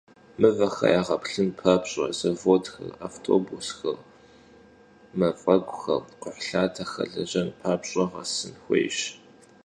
Vunexer 0.41 0.91
yağeplhın 0.95 1.49
papş'e, 1.59 2.05
zavodxer, 2.19 2.91
avtobusxer, 3.05 3.97
maf'eguxer, 5.17 6.01
kxhuhlhatexer 6.21 7.07
lejen 7.13 7.49
papş'e, 7.61 8.03
ğesın 8.13 8.53
xuêyş. 8.63 8.99